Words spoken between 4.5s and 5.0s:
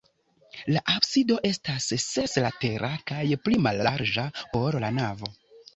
ol la